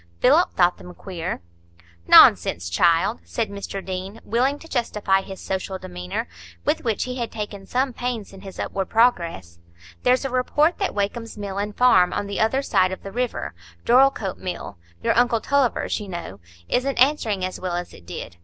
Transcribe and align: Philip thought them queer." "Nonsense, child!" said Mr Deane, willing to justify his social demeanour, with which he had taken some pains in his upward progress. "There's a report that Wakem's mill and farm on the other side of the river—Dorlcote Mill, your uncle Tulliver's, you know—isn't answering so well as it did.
Philip 0.19 0.55
thought 0.55 0.79
them 0.79 0.91
queer." 0.95 1.41
"Nonsense, 2.07 2.71
child!" 2.71 3.19
said 3.23 3.51
Mr 3.51 3.85
Deane, 3.85 4.19
willing 4.25 4.57
to 4.57 4.67
justify 4.67 5.21
his 5.21 5.39
social 5.39 5.77
demeanour, 5.77 6.27
with 6.65 6.83
which 6.83 7.03
he 7.03 7.17
had 7.17 7.31
taken 7.31 7.67
some 7.67 7.93
pains 7.93 8.33
in 8.33 8.41
his 8.41 8.57
upward 8.59 8.89
progress. 8.89 9.59
"There's 10.01 10.25
a 10.25 10.31
report 10.31 10.79
that 10.79 10.95
Wakem's 10.95 11.37
mill 11.37 11.59
and 11.59 11.77
farm 11.77 12.13
on 12.13 12.25
the 12.25 12.39
other 12.39 12.63
side 12.63 12.91
of 12.91 13.03
the 13.03 13.11
river—Dorlcote 13.11 14.39
Mill, 14.39 14.75
your 15.03 15.15
uncle 15.15 15.39
Tulliver's, 15.39 15.99
you 15.99 16.09
know—isn't 16.09 16.97
answering 16.97 17.47
so 17.51 17.61
well 17.61 17.75
as 17.75 17.93
it 17.93 18.07
did. 18.07 18.37